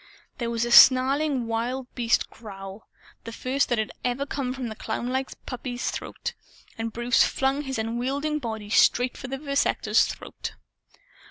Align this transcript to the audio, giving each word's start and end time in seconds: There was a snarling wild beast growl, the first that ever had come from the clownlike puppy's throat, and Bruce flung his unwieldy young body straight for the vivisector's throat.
There 0.39 0.49
was 0.49 0.65
a 0.65 0.71
snarling 0.71 1.45
wild 1.45 1.93
beast 1.93 2.27
growl, 2.31 2.87
the 3.23 3.31
first 3.31 3.69
that 3.69 3.79
ever 4.03 4.21
had 4.23 4.29
come 4.29 4.51
from 4.51 4.67
the 4.69 4.75
clownlike 4.75 5.45
puppy's 5.45 5.91
throat, 5.91 6.33
and 6.75 6.91
Bruce 6.91 7.23
flung 7.23 7.61
his 7.61 7.77
unwieldy 7.77 8.29
young 8.29 8.39
body 8.39 8.71
straight 8.71 9.15
for 9.15 9.27
the 9.27 9.37
vivisector's 9.37 10.05
throat. 10.05 10.53